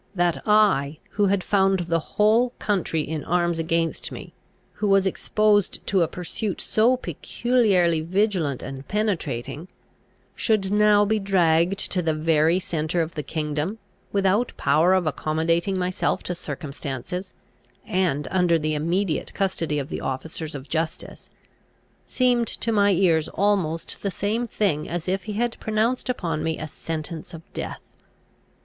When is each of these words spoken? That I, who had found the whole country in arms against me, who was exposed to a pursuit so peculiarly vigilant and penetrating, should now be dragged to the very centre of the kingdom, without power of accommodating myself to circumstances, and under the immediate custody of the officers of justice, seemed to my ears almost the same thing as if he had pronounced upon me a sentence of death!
That 0.15 0.41
I, 0.47 0.97
who 1.11 1.27
had 1.27 1.43
found 1.43 1.81
the 1.81 1.99
whole 1.99 2.53
country 2.57 3.01
in 3.03 3.23
arms 3.23 3.59
against 3.59 4.11
me, 4.11 4.33
who 4.73 4.87
was 4.87 5.05
exposed 5.05 5.85
to 5.85 6.01
a 6.01 6.07
pursuit 6.07 6.59
so 6.59 6.97
peculiarly 6.97 8.01
vigilant 8.01 8.63
and 8.63 8.87
penetrating, 8.87 9.67
should 10.33 10.71
now 10.71 11.05
be 11.05 11.19
dragged 11.19 11.77
to 11.91 12.01
the 12.01 12.15
very 12.15 12.59
centre 12.59 13.03
of 13.03 13.13
the 13.13 13.21
kingdom, 13.21 13.77
without 14.11 14.53
power 14.57 14.95
of 14.95 15.05
accommodating 15.05 15.77
myself 15.77 16.23
to 16.23 16.33
circumstances, 16.33 17.35
and 17.85 18.27
under 18.31 18.57
the 18.57 18.73
immediate 18.73 19.31
custody 19.35 19.77
of 19.77 19.89
the 19.89 20.01
officers 20.01 20.55
of 20.55 20.67
justice, 20.67 21.29
seemed 22.07 22.47
to 22.47 22.71
my 22.71 22.89
ears 22.89 23.29
almost 23.35 24.01
the 24.01 24.09
same 24.09 24.47
thing 24.47 24.89
as 24.89 25.07
if 25.07 25.25
he 25.25 25.33
had 25.33 25.59
pronounced 25.59 26.09
upon 26.09 26.41
me 26.43 26.57
a 26.57 26.65
sentence 26.67 27.35
of 27.35 27.43
death! 27.53 27.81